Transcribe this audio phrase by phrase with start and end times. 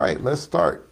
[0.00, 0.90] All right, let's start.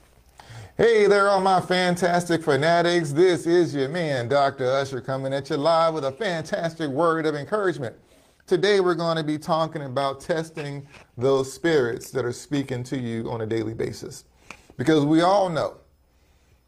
[0.76, 3.10] Hey there, all my fantastic fanatics.
[3.10, 4.64] This is your man, Dr.
[4.64, 7.96] Usher, coming at you live with a fantastic word of encouragement.
[8.46, 10.86] Today, we're going to be talking about testing
[11.18, 14.24] those spirits that are speaking to you on a daily basis.
[14.76, 15.78] Because we all know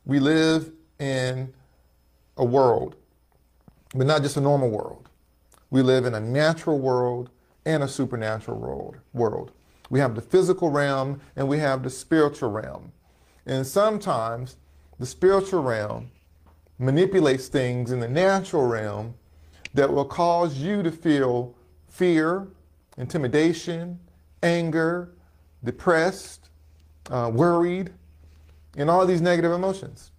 [0.04, 1.54] we live in
[2.36, 2.96] a world,
[3.94, 5.08] but not just a normal world.
[5.70, 7.30] We live in a natural world
[7.64, 8.96] and a supernatural world.
[9.12, 9.52] world.
[9.94, 12.90] We have the physical realm and we have the spiritual realm.
[13.46, 14.56] And sometimes
[14.98, 16.10] the spiritual realm
[16.80, 19.14] manipulates things in the natural realm
[19.72, 21.54] that will cause you to feel
[21.86, 22.48] fear,
[22.98, 24.00] intimidation,
[24.42, 25.12] anger,
[25.62, 26.48] depressed,
[27.08, 27.92] uh, worried,
[28.76, 30.10] and all these negative emotions.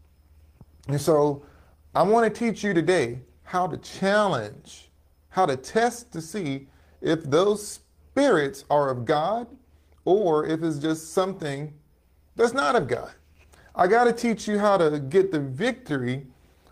[0.88, 1.46] And so
[1.94, 4.90] I want to teach you today how to challenge,
[5.28, 6.68] how to test to see
[7.02, 7.82] if those
[8.16, 9.48] spirits are of God
[10.06, 11.74] or if it's just something
[12.36, 13.12] that's not of God.
[13.76, 16.28] I got to teach you how to get the victory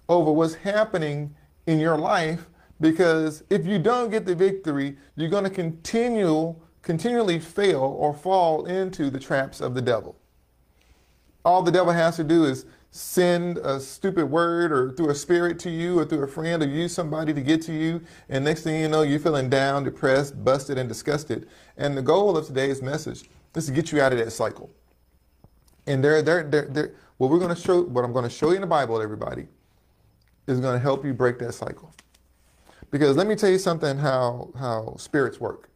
[0.08, 1.36] over what's happening
[1.68, 2.48] in your life
[2.80, 8.66] because if you don't get the victory, you're going to continue continually fail or fall
[8.66, 10.18] into the traps of the devil.
[11.46, 12.66] All the devil has to do is
[12.96, 16.68] send a stupid word or through a spirit to you or through a friend or
[16.68, 18.00] use somebody to get to you.
[18.30, 21.50] And next thing you know, you're feeling down, depressed, busted, and disgusted.
[21.76, 24.70] And the goal of today's message is to get you out of that cycle.
[25.88, 28.50] And there, there, there, there, what we're going to show, what I'm going to show
[28.50, 29.48] you in the Bible, everybody,
[30.46, 31.92] is going to help you break that cycle.
[32.92, 35.68] Because let me tell you something how, how spirits work.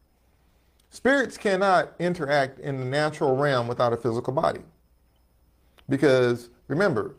[0.91, 4.61] Spirits cannot interact in the natural realm without a physical body.
[5.89, 7.15] Because Remember,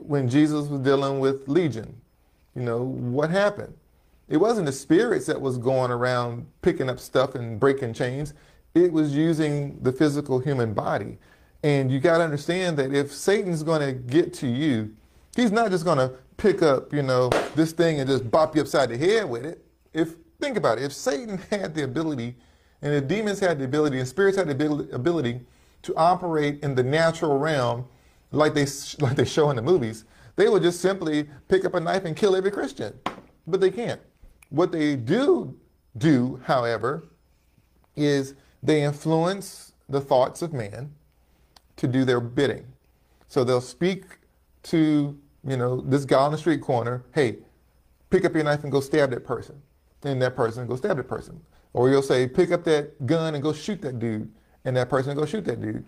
[0.00, 2.00] when Jesus was dealing with Legion,
[2.54, 3.74] you know, what happened?
[4.28, 8.32] It wasn't the spirits that was going around picking up stuff and breaking chains.
[8.74, 11.18] It was using the physical human body.
[11.62, 14.94] And you got to understand that if Satan's going to get to you,
[15.36, 18.62] he's not just going to pick up, you know, this thing and just bop you
[18.62, 19.64] upside the head with it.
[19.92, 22.36] If think about it, if Satan had the ability
[22.82, 25.40] and the demons had the ability and spirits had the ability
[25.82, 27.86] to operate in the natural realm
[28.34, 28.66] like they
[29.00, 30.04] like they show in the movies,
[30.36, 32.98] they will just simply pick up a knife and kill every Christian.
[33.46, 34.00] But they can't.
[34.50, 35.56] What they do
[35.96, 37.04] do, however,
[37.96, 40.92] is they influence the thoughts of man
[41.76, 42.66] to do their bidding.
[43.28, 44.04] So they'll speak
[44.64, 47.38] to, you know, this guy on the street corner, hey,
[48.10, 49.60] pick up your knife and go stab that person.
[50.02, 51.40] And that person go stab that person.
[51.72, 54.30] Or you'll say, pick up that gun and go shoot that dude.
[54.64, 55.84] And that person go shoot that dude.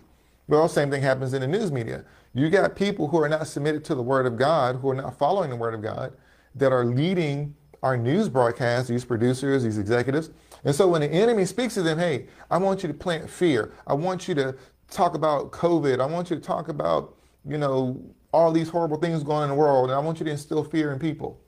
[0.47, 2.05] Well, same thing happens in the news media.
[2.33, 5.17] You got people who are not submitted to the Word of God, who are not
[5.17, 6.13] following the Word of God,
[6.55, 10.29] that are leading our news broadcasts, these producers, these executives.
[10.63, 13.73] And so when the enemy speaks to them, hey, I want you to plant fear.
[13.85, 14.55] I want you to
[14.89, 15.99] talk about COVID.
[15.99, 17.15] I want you to talk about,
[17.45, 18.01] you know,
[18.33, 19.89] all these horrible things going on in the world.
[19.89, 21.39] And I want you to instill fear in people.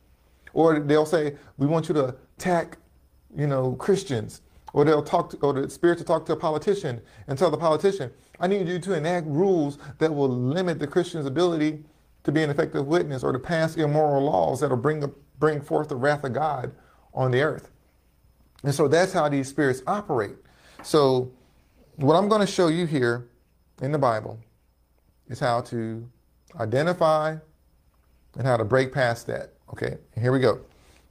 [0.53, 2.77] Or they'll say, we want you to attack,
[3.35, 4.41] you know, Christians.
[4.73, 7.57] Or they'll talk to, or the spirit to talk to a politician and tell the
[7.57, 11.83] politician, I need you to enact rules that will limit the Christian's ability
[12.23, 15.89] to be an effective witness or to pass immoral laws that will bring, bring forth
[15.89, 16.71] the wrath of God
[17.13, 17.71] on the earth.
[18.63, 20.35] And so that's how these spirits operate.
[20.83, 21.31] So,
[21.95, 23.27] what I'm going to show you here
[23.81, 24.39] in the Bible
[25.27, 26.09] is how to
[26.59, 27.35] identify
[28.37, 29.53] and how to break past that.
[29.71, 30.61] Okay, here we go.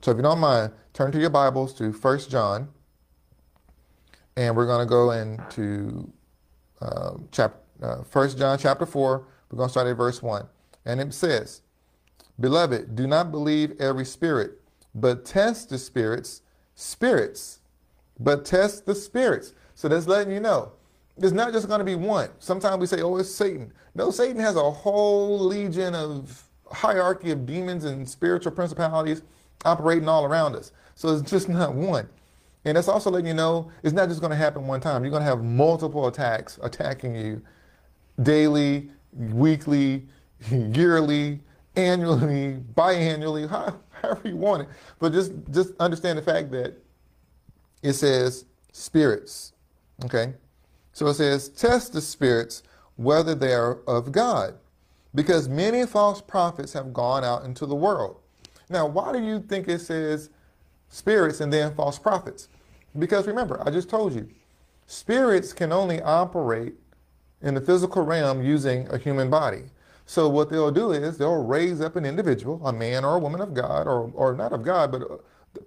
[0.01, 2.69] So, if you don't mind, turn to your Bibles to First John,
[4.39, 6.09] and we're going to go into
[6.81, 9.27] um, chapter, uh, 1 John chapter 4.
[9.51, 10.47] We're going to start at verse 1.
[10.85, 11.63] And it says,
[12.39, 14.61] Beloved, do not believe every spirit,
[14.95, 16.43] but test the spirits,
[16.77, 17.59] spirits,
[18.21, 19.55] but test the spirits.
[19.75, 20.71] So that's letting you know.
[21.17, 22.31] It's not just going to be one.
[22.39, 23.73] Sometimes we say, oh, it's Satan.
[23.97, 29.23] No, Satan has a whole legion of hierarchy of demons and spiritual principalities
[29.65, 30.71] operating all around us.
[30.95, 32.09] So it's just not one.
[32.65, 35.05] And that's also letting you know it's not just going to happen one time.
[35.05, 37.43] You're going to have multiple attacks attacking you
[38.23, 40.07] daily, weekly,
[40.51, 41.41] yearly,
[41.77, 43.49] annually, biannually,
[44.03, 44.69] however you want it.
[44.99, 46.77] But just just understand the fact that
[47.83, 49.53] it says spirits.
[50.05, 50.35] Okay?
[50.93, 52.63] So it says test the spirits
[52.97, 54.55] whether they are of God.
[55.15, 58.21] Because many false prophets have gone out into the world.
[58.69, 60.29] Now, why do you think it says
[60.89, 62.49] spirits and then false prophets?
[62.99, 64.29] Because remember, I just told you,
[64.87, 66.75] spirits can only operate
[67.43, 69.65] in the physical realm using a human body.
[70.07, 73.41] So what they'll do is they'll raise up an individual, a man or a woman
[73.41, 75.17] of God, or, or not of God, but uh,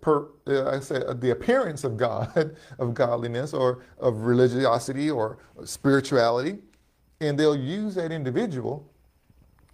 [0.01, 5.37] per, uh, I say uh, the appearance of God, of godliness, or of religiosity or
[5.63, 6.57] spirituality,
[7.19, 8.91] and they'll use that individual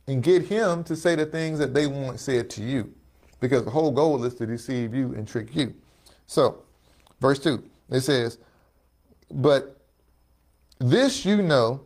[0.06, 2.94] and get him to say the things that they want said to you
[3.40, 5.74] because the whole goal is to deceive you and trick you.
[6.26, 6.64] So,
[7.20, 8.40] verse 2, it says,
[9.32, 9.80] But
[10.80, 11.82] this you know,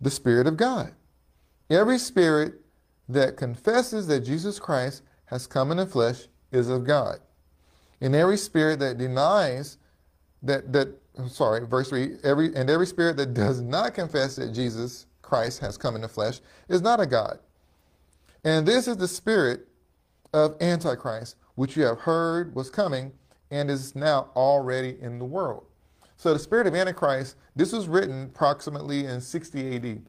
[0.00, 0.92] the Spirit of God.
[1.70, 2.54] Every spirit
[3.08, 7.18] that confesses that Jesus Christ has come in the flesh is of God.
[8.00, 9.78] And every spirit that denies
[10.42, 14.52] that, that I'm sorry, verse 3, every, and every spirit that does not confess that
[14.52, 17.38] Jesus Christ has come in the flesh is not a God.
[18.44, 19.68] And this is the spirit
[20.32, 23.12] of Antichrist, which you have heard was coming
[23.50, 25.64] and is now already in the world.
[26.16, 30.02] So the spirit of Antichrist, this was written approximately in 60 AD.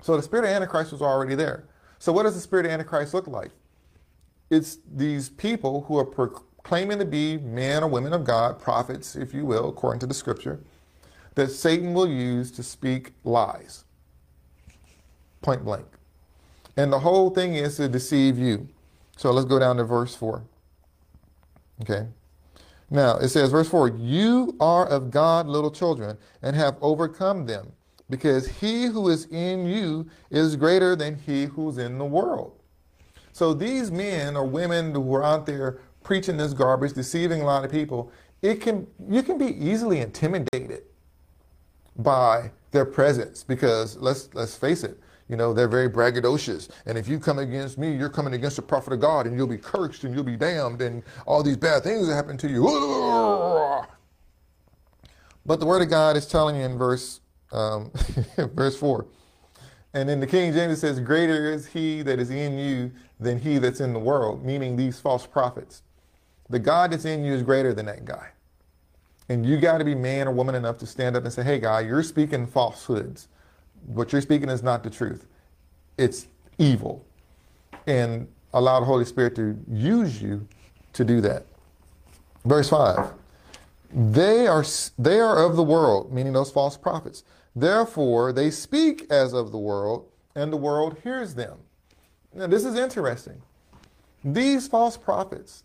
[0.00, 1.66] So the spirit of Antichrist was already there.
[1.98, 3.50] So what does the spirit of Antichrist look like?
[4.50, 9.34] It's these people who are proclaiming to be men or women of God, prophets, if
[9.34, 10.60] you will, according to the scripture,
[11.34, 13.84] that Satan will use to speak lies.
[15.42, 15.86] Point blank.
[16.76, 18.68] And the whole thing is to deceive you.
[19.16, 20.44] So let's go down to verse 4.
[21.82, 22.06] Okay.
[22.90, 27.72] Now it says, verse 4 You are of God, little children, and have overcome them,
[28.08, 32.62] because he who is in you is greater than he who's in the world.
[33.32, 37.64] So these men or women who are out there preaching this garbage, deceiving a lot
[37.64, 40.84] of people, it can you can be easily intimidated
[41.96, 44.98] by their presence because let's let's face it,
[45.28, 46.68] you know, they're very braggadocious.
[46.86, 49.46] And if you come against me, you're coming against the prophet of God and you'll
[49.46, 53.84] be cursed and you'll be damned and all these bad things that happen to you.
[55.46, 57.20] But the word of God is telling you in verse
[57.52, 57.92] um,
[58.36, 59.06] verse 4.
[59.94, 63.38] And in the King James it says, Greater is he that is in you than
[63.38, 65.82] he that's in the world, meaning these false prophets.
[66.50, 68.30] The God that's in you is greater than that guy.
[69.28, 71.58] And you got to be man or woman enough to stand up and say, Hey,
[71.58, 73.28] guy, you're speaking falsehoods
[73.84, 75.26] what you're speaking is not the truth.
[75.98, 76.26] It's
[76.58, 77.04] evil.
[77.86, 80.46] And allow the Holy Spirit to use you
[80.94, 81.46] to do that.
[82.44, 83.12] Verse 5.
[83.92, 84.64] They are
[84.98, 87.22] they are of the world, meaning those false prophets.
[87.54, 91.58] Therefore, they speak as of the world, and the world hears them.
[92.34, 93.40] Now, this is interesting.
[94.22, 95.64] These false prophets,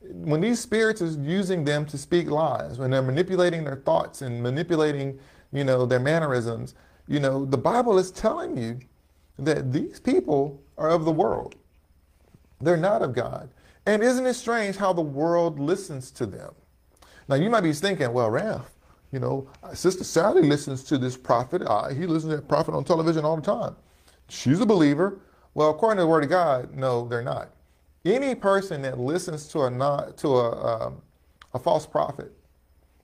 [0.00, 4.42] when these spirits are using them to speak lies, when they're manipulating their thoughts and
[4.42, 5.18] manipulating,
[5.52, 6.74] you know, their mannerisms,
[7.08, 8.80] you know, the Bible is telling you
[9.38, 11.54] that these people are of the world.
[12.60, 13.50] They're not of God.
[13.84, 16.54] And isn't it strange how the world listens to them?
[17.28, 18.72] Now, you might be thinking, well, Ralph,
[19.12, 21.62] you know, Sister Sally listens to this prophet.
[21.62, 23.76] Uh, he listens to that prophet on television all the time.
[24.28, 25.20] She's a believer.
[25.54, 27.50] Well, according to the Word of God, no, they're not.
[28.04, 31.02] Any person that listens to a not, to a, um,
[31.54, 32.32] a false prophet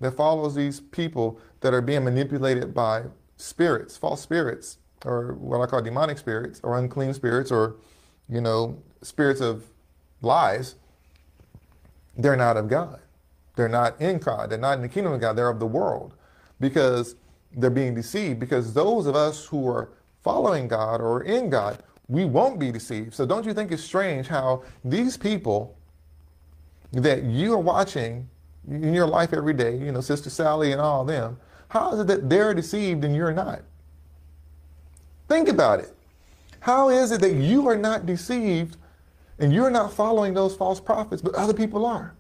[0.01, 3.05] that follows these people that are being manipulated by
[3.43, 7.77] spirits, false spirits, or what I call demonic spirits, or unclean spirits, or,
[8.29, 9.65] you know, spirits of
[10.21, 10.77] lies,
[12.17, 13.01] they're not of God.
[13.57, 14.51] They're not in God.
[14.51, 15.35] They're not in the kingdom of God.
[15.35, 16.15] They're of the world
[16.61, 17.17] because
[17.55, 18.39] they're being deceived.
[18.39, 19.91] Because those of us who are
[20.23, 23.15] following God or in God, we won't be deceived.
[23.15, 25.77] So don't you think it's strange how these people
[26.93, 28.29] that you are watching
[28.69, 31.39] in your life every day, you know, Sister Sally and all of them,
[31.73, 33.63] how is it that they're deceived and you're not?
[35.27, 35.97] Think about it.
[36.61, 38.77] How is it that you are not deceived
[39.39, 42.15] and you're not following those false prophets, but other people are?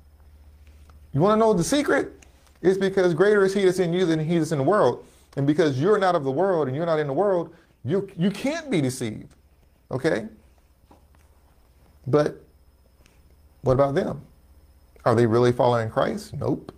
[1.13, 2.19] You want to know the secret?
[2.63, 5.05] It's because greater is he that's in you than he that's in the world.
[5.37, 7.55] And because you're not of the world and you're not in the world,
[7.85, 9.35] you, you can't be deceived.
[9.91, 10.29] Okay?
[12.07, 12.43] But
[13.61, 14.23] what about them?
[15.05, 16.33] Are they really following Christ?
[16.33, 16.75] Nope.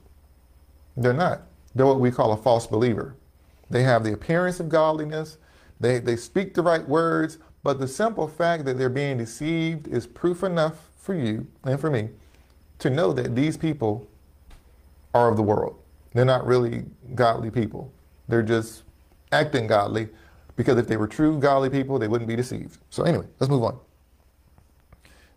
[0.96, 1.42] They're not.
[1.74, 3.16] They're what we call a false believer.
[3.70, 5.38] They have the appearance of godliness,
[5.80, 10.06] they, they speak the right words, but the simple fact that they're being deceived is
[10.06, 12.10] proof enough for you and for me
[12.78, 14.06] to know that these people
[15.14, 15.80] are of the world.
[16.12, 17.92] They're not really godly people.
[18.28, 18.82] They're just
[19.32, 20.08] acting godly
[20.56, 22.78] because if they were true godly people, they wouldn't be deceived.
[22.90, 23.78] So, anyway, let's move on.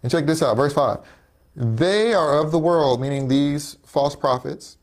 [0.03, 0.99] And check this out, verse 5.
[1.55, 4.76] They are of the world, meaning these false prophets,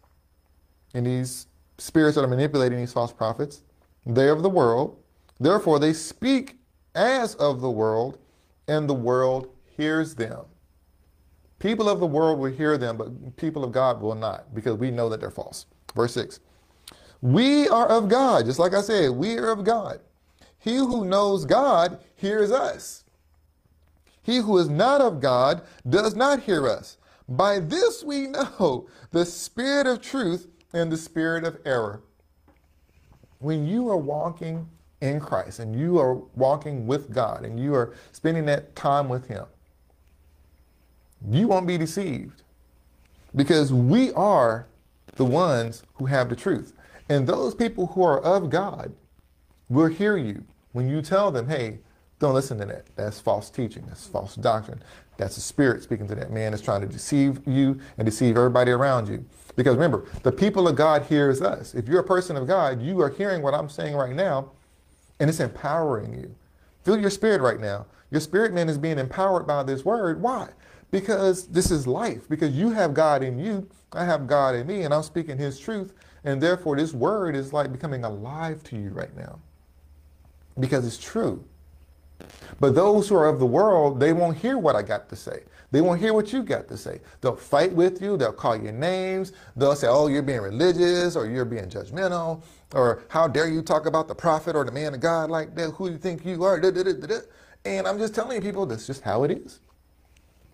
[0.95, 1.47] and these
[1.79, 3.63] spirits that are manipulating these false prophets,
[4.07, 4.97] they're of the world.
[5.41, 6.57] Therefore, they speak
[6.95, 8.19] as of the world,
[8.69, 10.45] and the world hears them.
[11.59, 14.91] People of the world will hear them, but people of God will not, because we
[14.91, 15.67] know that they're false.
[15.95, 16.41] Verse 6
[17.21, 20.01] We are of God, just like I said, we are of God.
[20.59, 23.05] He who knows God hears us.
[24.23, 26.97] He who is not of God does not hear us.
[27.29, 32.03] By this we know the spirit of truth and the spirit of error.
[33.39, 34.69] When you are walking
[35.01, 39.29] in Christ and you are walking with God and you are spending that time with
[39.29, 39.45] Him,
[41.31, 42.43] you won't be deceived
[43.35, 44.67] because we are
[45.17, 46.73] the ones who have the truth.
[47.09, 48.93] And those people who are of God
[49.69, 51.79] will hear you when you tell them, hey,
[52.19, 52.87] don't listen to that.
[52.97, 53.85] That's false teaching.
[53.87, 54.83] That's false doctrine.
[55.17, 58.71] That's the spirit speaking to that man that's trying to deceive you and deceive everybody
[58.71, 59.25] around you.
[59.57, 61.75] Because remember, the people of God hears us.
[61.75, 64.51] If you're a person of God, you are hearing what I'm saying right now,
[65.21, 66.35] and it's empowering you.
[66.83, 67.87] Feel your spirit right now.
[68.11, 70.21] Your spirit man is being empowered by this word.
[70.21, 70.49] Why?
[70.91, 72.29] Because this is life.
[72.29, 75.59] Because you have God in you, I have God in me, and I'm speaking His
[75.59, 75.95] truth,
[76.25, 79.39] and therefore this word is like becoming alive to you right now.
[80.59, 81.45] Because it's true.
[82.61, 85.45] But those who are of the world, they won't hear what I got to say.
[85.71, 87.01] They won't hear what you got to say.
[87.21, 88.17] They'll fight with you.
[88.17, 89.33] They'll call you names.
[89.57, 92.43] They'll say, oh, you're being religious or you're being judgmental
[92.75, 95.71] or how dare you talk about the prophet or the man of God like that?
[95.71, 96.61] Who do you think you are?
[97.65, 99.61] And I'm just telling people, that's just how it is.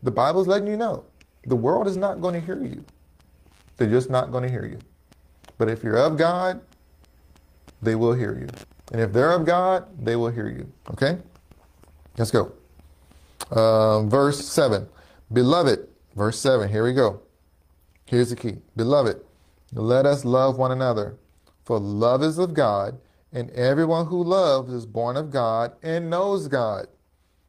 [0.02, 1.04] The Bible's letting you know.
[1.46, 2.84] The world is not going to hear you.
[3.76, 4.78] They're just not going to hear you.
[5.58, 6.60] But if you're of God,
[7.82, 8.48] they will hear you.
[8.92, 10.70] And if they're of God, they will hear you.
[10.90, 11.18] Okay?
[12.20, 12.52] Let's go.
[13.50, 14.86] Uh, verse 7.
[15.32, 17.22] Beloved, verse 7, here we go.
[18.04, 18.58] Here's the key.
[18.76, 19.22] Beloved,
[19.72, 21.16] let us love one another,
[21.64, 22.98] for love is of God,
[23.32, 26.88] and everyone who loves is born of God and knows God.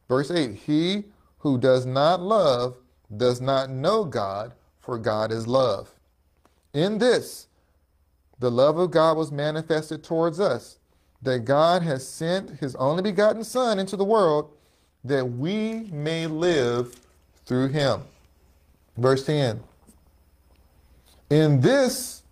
[0.08, 1.04] Verse 8 He
[1.40, 2.78] who does not love
[3.14, 5.90] does not know God, for God is love.
[6.72, 7.46] In this,
[8.38, 10.78] the love of God was manifested towards us,
[11.20, 14.50] that God has sent his only begotten Son into the world
[15.04, 16.94] that we may live
[17.44, 18.02] through him.
[18.96, 19.62] Verse 10.
[21.30, 22.22] In this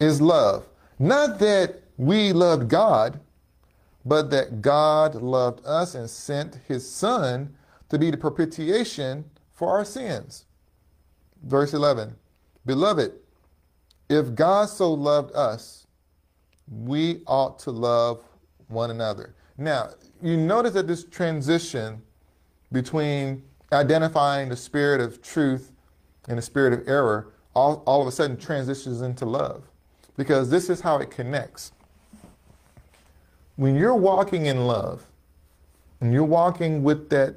[0.00, 0.66] is love.
[0.98, 3.20] Not that we loved God,
[4.04, 7.54] but that God loved us and sent his Son
[7.88, 10.44] to be the propitiation for our sins.
[11.42, 12.14] Verse 11.
[12.66, 13.12] Beloved,
[14.08, 15.86] if God so loved us,
[16.70, 18.22] we ought to love
[18.68, 19.34] one another.
[19.56, 19.90] Now,
[20.22, 22.02] you notice that this transition
[22.72, 23.42] between
[23.72, 25.72] identifying the spirit of truth
[26.28, 29.64] and the spirit of error all, all of a sudden transitions into love
[30.16, 31.72] because this is how it connects.
[33.56, 35.06] When you're walking in love
[36.00, 37.36] and you're walking with that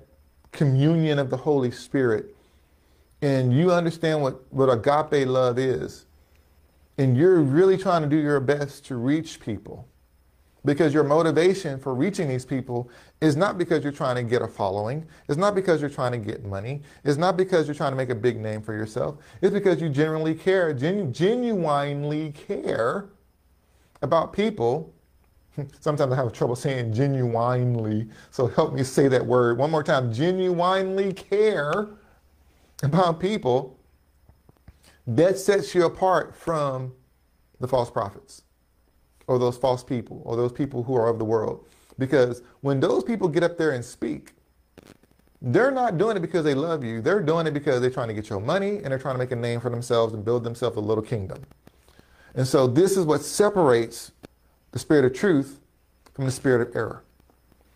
[0.52, 2.36] communion of the Holy Spirit
[3.22, 6.06] and you understand what, what agape love is,
[6.98, 9.88] and you're really trying to do your best to reach people
[10.68, 12.90] because your motivation for reaching these people
[13.22, 15.08] is not because you're trying to get a following.
[15.30, 16.82] It's not because you're trying to get money.
[17.06, 19.16] It's not because you're trying to make a big name for yourself.
[19.42, 23.08] It's because you genuinely care, genu- genuinely care
[24.02, 24.94] about people.
[25.80, 30.14] Sometimes I have trouble saying genuinely, so help me say that word one more time.
[30.14, 31.88] Genuinely care
[32.84, 33.80] about people.
[35.08, 36.92] That sets you apart from
[37.62, 38.44] the false prophets
[39.28, 41.66] or those false people or those people who are of the world.
[42.00, 44.34] Because when those people get up there and speak,
[45.42, 47.02] they're not doing it because they love you.
[47.02, 49.32] They're doing it because they're trying to get your money and they're trying to make
[49.32, 51.44] a name for themselves and build themselves a little kingdom.
[52.34, 54.12] And so this is what separates
[54.72, 55.60] the spirit of truth
[56.14, 57.04] from the spirit of error.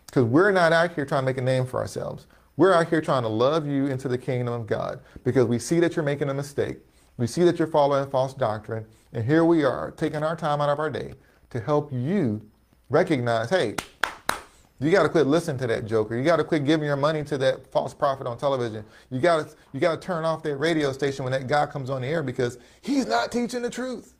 [0.06, 2.26] Because we're not out here trying to make a name for ourselves.
[2.56, 5.80] We're out here trying to love you into the kingdom of God because we see
[5.80, 6.78] that you're making a mistake.
[7.16, 8.84] We see that you're following false doctrine.
[9.12, 11.14] And here we are taking our time out of our day
[11.52, 12.42] to help you
[12.88, 13.76] recognize, hey,
[14.80, 16.16] you got to quit listening to that joker.
[16.16, 18.84] You got to quit giving your money to that false prophet on television.
[19.10, 21.88] You got to you got to turn off that radio station when that guy comes
[21.88, 24.14] on the air because he's not teaching the truth.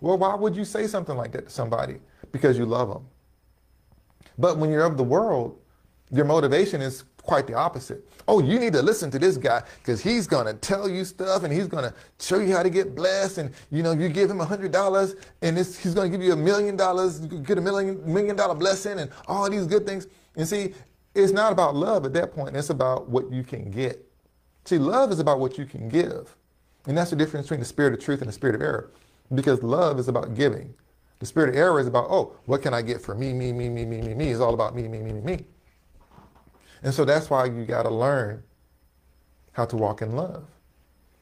[0.00, 1.96] Well, why would you say something like that to somebody?
[2.32, 3.06] Because you love them.
[4.38, 5.60] But when you're of the world,
[6.12, 8.06] your motivation is quite the opposite.
[8.26, 11.44] Oh, you need to listen to this guy because he's going to tell you stuff
[11.44, 13.38] and he's going to show you how to get blessed.
[13.38, 16.36] And, you know, you give him a $100 and he's going to give you a
[16.36, 20.06] million dollars, get a million, million dollar blessing and all these good things.
[20.36, 20.74] And see,
[21.14, 22.56] it's not about love at that point.
[22.56, 24.04] It's about what you can get.
[24.64, 26.36] See, love is about what you can give.
[26.86, 28.90] And that's the difference between the spirit of truth and the spirit of error.
[29.34, 30.74] Because love is about giving.
[31.18, 33.68] The spirit of error is about, oh, what can I get for me, me, me,
[33.68, 34.30] me, me, me, me.
[34.30, 35.44] It's all about me, me, me, me, me.
[36.82, 38.42] And so that's why you got to learn
[39.52, 40.44] how to walk in love.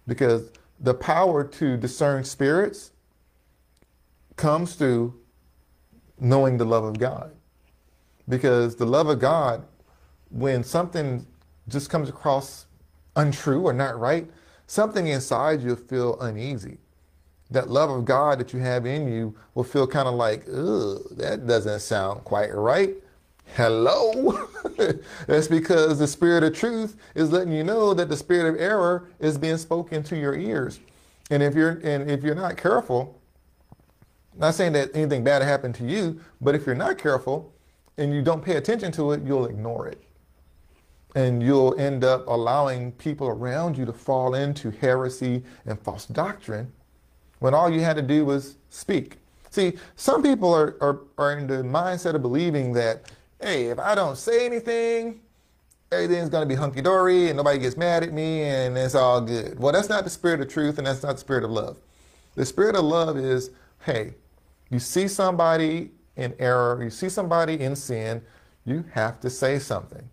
[0.06, 0.50] Because
[0.80, 2.92] the power to discern spirits
[4.36, 5.14] comes through
[6.20, 7.32] knowing the love of God.
[8.28, 9.64] Because the love of God,
[10.30, 11.26] when something
[11.68, 12.66] just comes across
[13.16, 14.30] untrue or not right,
[14.66, 16.78] something inside you will feel uneasy.
[17.50, 21.00] that love of God that you have in you will feel kind of like, ugh,
[21.12, 22.94] that doesn't sound quite right.
[23.56, 24.46] Hello?
[25.26, 29.08] That's because the spirit of truth is letting you know that the spirit of error
[29.18, 30.80] is being spoken to your ears.
[31.30, 33.20] And if you're and if you're not careful,
[34.36, 37.52] not saying that anything bad happened to you, but if you're not careful
[37.96, 40.02] and you don't pay attention to it, you'll ignore it.
[41.14, 46.72] And you'll end up allowing people around you to fall into heresy and false doctrine
[47.40, 49.18] when all you had to do was speak.
[49.50, 53.94] See, some people are, are, are in the mindset of believing that hey, if I
[53.94, 55.20] don't say anything,
[55.90, 59.20] everything's going to be hunky dory and nobody gets mad at me and it's all
[59.20, 59.58] good.
[59.58, 61.78] Well, that's not the spirit of truth and that's not the spirit of love.
[62.34, 63.50] The spirit of love is
[63.84, 64.14] hey,
[64.70, 68.22] you see somebody in error, you see somebody in sin,
[68.64, 70.08] you have to say something.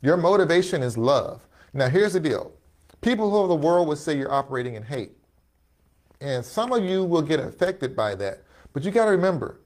[0.00, 1.46] Your motivation is love.
[1.72, 2.52] Now, here's the deal
[3.00, 5.12] people of the world would say you're operating in hate.
[6.20, 8.42] And some of you will get affected by that.
[8.72, 9.60] But you got to remember,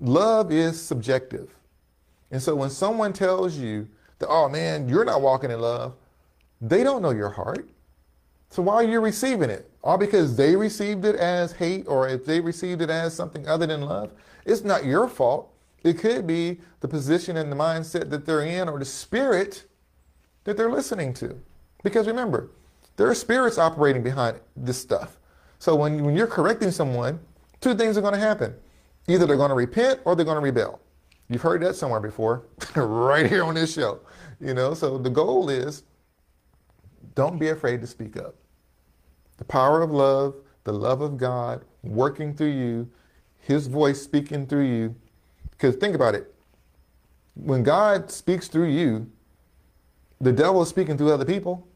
[0.00, 1.54] love is subjective.
[2.30, 5.94] And so when someone tells you that, oh man, you're not walking in love,
[6.60, 7.68] they don't know your heart.
[8.50, 9.70] So why are you receiving it?
[9.82, 13.66] All because they received it as hate or if they received it as something other
[13.66, 14.12] than love?
[14.44, 15.52] It's not your fault.
[15.82, 19.64] It could be the position and the mindset that they're in or the spirit
[20.44, 21.38] that they're listening to.
[21.82, 22.50] Because remember,
[22.96, 25.18] there are spirits operating behind this stuff.
[25.58, 27.20] So when, when you're correcting someone,
[27.60, 28.54] two things are going to happen.
[29.06, 30.80] Either they're going to repent or they're going to rebel.
[31.28, 32.44] You've heard that somewhere before,
[32.76, 34.00] right here on this show.
[34.40, 35.82] You know, so the goal is
[37.14, 38.34] don't be afraid to speak up.
[39.36, 42.90] The power of love, the love of God working through you,
[43.40, 44.94] His voice speaking through you.
[45.50, 46.32] Because think about it
[47.38, 49.10] when God speaks through you,
[50.20, 51.66] the devil is speaking through other people.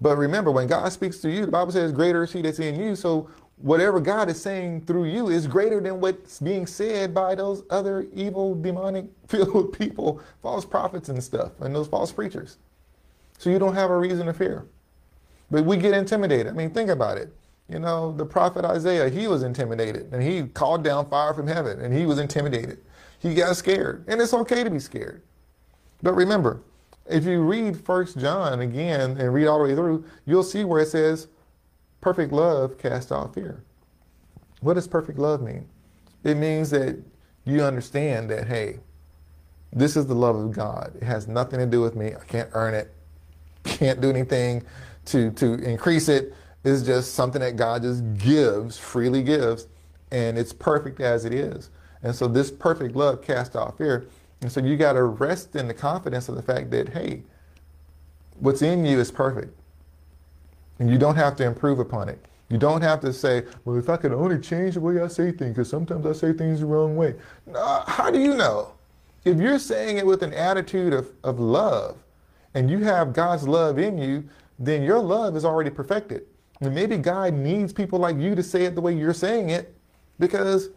[0.00, 2.80] But remember, when God speaks to you, the Bible says, Greater is He that's in
[2.80, 2.96] you.
[2.96, 7.62] So whatever God is saying through you is greater than what's being said by those
[7.70, 12.58] other evil, demonic filled people, false prophets and stuff, and those false preachers.
[13.38, 14.66] So you don't have a reason to fear.
[15.50, 16.48] But we get intimidated.
[16.48, 17.32] I mean, think about it.
[17.68, 21.80] You know, the prophet Isaiah, he was intimidated and he called down fire from heaven
[21.80, 22.78] and he was intimidated.
[23.18, 24.04] He got scared.
[24.06, 25.22] And it's okay to be scared.
[26.02, 26.60] But remember,
[27.06, 30.82] if you read First John again and read all the way through, you'll see where
[30.82, 31.28] it says,
[32.04, 33.64] perfect love casts out fear.
[34.60, 35.66] What does perfect love mean?
[36.22, 37.02] It means that
[37.46, 38.80] you understand that, hey,
[39.72, 40.92] this is the love of God.
[40.96, 42.08] It has nothing to do with me.
[42.08, 42.92] I can't earn it.
[43.64, 44.64] Can't do anything
[45.06, 46.34] to, to increase it.
[46.62, 49.66] It's just something that God just gives, freely gives,
[50.10, 51.70] and it's perfect as it is.
[52.02, 54.04] And so this perfect love casts out fear.
[54.42, 57.22] And so you got to rest in the confidence of the fact that, hey,
[58.40, 59.58] what's in you is perfect.
[60.78, 62.24] And you don't have to improve upon it.
[62.48, 65.32] You don't have to say, well, if I could only change the way I say
[65.32, 67.14] things, because sometimes I say things the wrong way.
[67.86, 68.72] how do you know?
[69.24, 71.96] If you're saying it with an attitude of, of love
[72.52, 76.26] and you have God's love in you, then your love is already perfected.
[76.60, 79.74] And maybe God needs people like you to say it the way you're saying it
[80.18, 80.68] because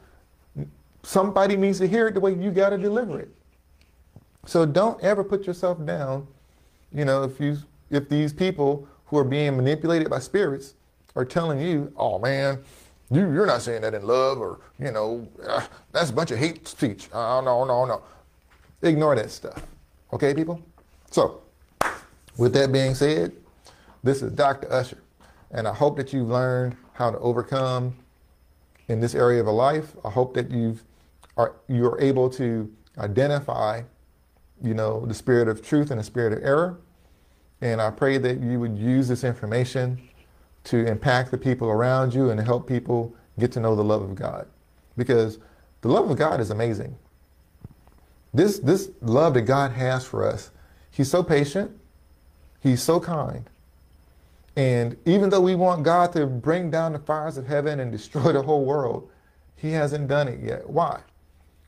[1.04, 3.30] somebody needs to hear it the way you got to deliver it.
[4.46, 6.28] So don't ever put yourself down.
[6.94, 7.58] You know, if you
[7.90, 10.74] if these people who are being manipulated by spirits
[11.16, 12.60] are telling you, oh man,
[13.10, 16.38] you, you're not saying that in love or, you know, uh, that's a bunch of
[16.38, 17.10] hate speech.
[17.14, 18.04] Oh, no, no, no.
[18.82, 19.66] Ignore that stuff.
[20.14, 20.62] Okay, people?
[21.10, 21.42] So,
[22.38, 23.32] with that being said,
[24.04, 24.72] this is Dr.
[24.72, 25.02] Usher,
[25.52, 27.96] and I hope that you've learned how to overcome
[28.88, 29.96] in this area of a life.
[30.06, 30.84] I hope that you've
[31.36, 33.84] are you're able to identify,
[34.62, 36.80] you know, the spirit of truth and the spirit of error,
[37.62, 40.00] and I pray that you would use this information
[40.66, 44.16] to impact the people around you and help people get to know the love of
[44.16, 44.48] God.
[44.96, 45.40] Because
[45.82, 46.98] the love of God is amazing.
[48.34, 50.52] This, this love that God has for us,
[50.92, 51.72] He's so patient,
[52.60, 53.50] He's so kind.
[54.56, 58.34] And even though we want God to bring down the fires of heaven and destroy
[58.34, 59.10] the whole world,
[59.56, 60.70] He hasn't done it yet.
[60.70, 61.00] Why?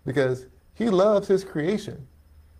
[0.06, 2.08] Because He loves His creation.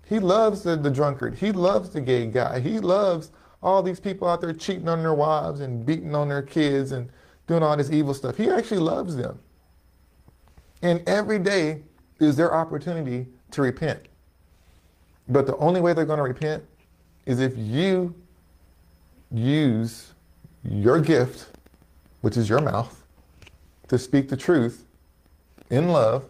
[0.10, 1.36] He loves the, the drunkard.
[1.36, 2.60] He loves the gay guy.
[2.60, 6.42] He loves all these people out there cheating on their wives and beating on their
[6.42, 7.12] kids and
[7.46, 8.36] doing all this evil stuff.
[8.36, 9.38] He actually loves them.
[10.82, 11.84] And every day
[12.20, 14.00] is their opportunity to repent.
[15.28, 16.64] But the only way they're going to repent
[17.28, 18.16] is if you
[19.32, 20.14] use
[20.64, 21.50] your gift,
[22.22, 23.04] which is your mouth,
[23.90, 24.86] to speak the truth
[25.70, 26.26] in love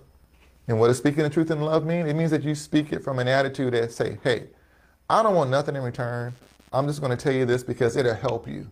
[0.69, 2.05] and what does speaking the truth in love mean?
[2.05, 4.49] It means that you speak it from an attitude that say, hey,
[5.10, 6.32] I don't want nothing in return.
[6.71, 8.69] I'm just going to tell you this because it'll help you.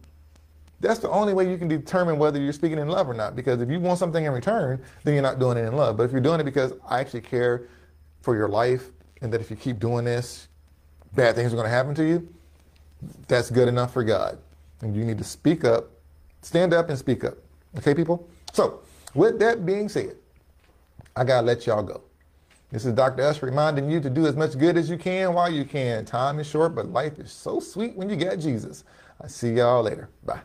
[0.80, 3.36] That's the only way you can determine whether you're speaking in love or not.
[3.36, 5.98] Because if you want something in return, then you're not doing it in love.
[5.98, 7.64] But if you're doing it because I actually care
[8.22, 8.92] for your life
[9.24, 10.50] and that if you keep doing this,
[11.16, 12.32] bad things are going to happen to you,
[13.28, 14.38] that's good enough for God.
[14.82, 15.90] And you need to speak up,
[16.44, 17.40] stand up and speak up.
[17.76, 18.30] Okay, people?
[18.54, 18.82] So,
[19.16, 20.16] with that being said,
[21.18, 22.04] I got to let y'all go.
[22.70, 23.24] This is Dr.
[23.24, 26.06] S reminding you to do as much good as you can while you can.
[26.06, 28.84] Time is short, but life is so sweet when you got Jesus.
[29.20, 30.10] I see y'all later.
[30.24, 30.42] Bye.